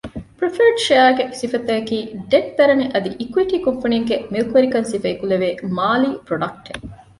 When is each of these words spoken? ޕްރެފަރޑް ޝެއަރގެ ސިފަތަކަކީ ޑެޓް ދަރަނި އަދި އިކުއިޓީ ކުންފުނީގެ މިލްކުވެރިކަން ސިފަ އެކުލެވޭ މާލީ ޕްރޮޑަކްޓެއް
ޕްރެފަރޑް 0.37 0.79
ޝެއަރގެ 0.85 1.23
ސިފަތަކަކީ 1.39 1.97
ޑެޓް 2.31 2.51
ދަރަނި 2.57 2.85
އަދި 2.93 3.09
އިކުއިޓީ 3.19 3.55
ކުންފުނީގެ 3.65 4.15
މިލްކުވެރިކަން 4.31 4.87
ސިފަ 4.91 5.07
އެކުލެވޭ 5.11 5.47
މާލީ 5.77 6.09
ޕްރޮޑަކްޓެއް 6.27 6.83